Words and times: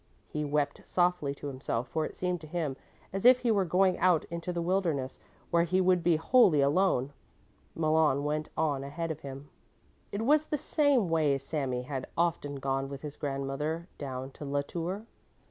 He 0.27 0.43
wept 0.43 0.81
softly 0.83 1.35
to 1.35 1.45
himself 1.45 1.87
for 1.87 2.07
it 2.07 2.17
seemed 2.17 2.41
to 2.41 2.47
him 2.47 2.75
as 3.13 3.23
if 3.23 3.37
he 3.41 3.51
were 3.51 3.65
going 3.65 3.99
out 3.99 4.25
into 4.31 4.51
the 4.51 4.59
wilderness 4.59 5.19
where 5.51 5.61
he 5.61 5.79
would 5.79 6.01
be 6.03 6.15
wholly 6.15 6.59
alone. 6.59 7.13
Malon 7.75 8.23
went 8.23 8.49
on 8.57 8.83
ahead 8.83 9.11
of 9.11 9.19
him. 9.19 9.51
It 10.11 10.23
was 10.23 10.47
the 10.47 10.57
same 10.57 11.07
way 11.07 11.37
Sami 11.37 11.83
had 11.83 12.07
often 12.17 12.55
gone 12.55 12.89
with 12.89 13.03
his 13.03 13.15
grandmother 13.15 13.87
down 13.99 14.31
to 14.31 14.43
La 14.43 14.61
Tour. 14.63 15.05